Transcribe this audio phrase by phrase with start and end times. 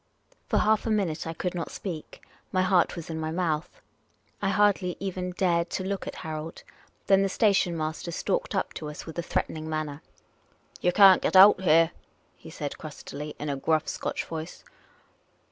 [0.47, 2.25] For half a minute I could not speak.
[2.51, 3.79] My heart was in my mouth.
[4.41, 6.63] I hardly even dared to look at Harold.
[7.05, 10.01] Then the station master stalked up to us with a threatening manner."
[10.81, 11.91] You can't get out here,"
[12.35, 14.63] he said, crustily, in a gruff" Scotch voice.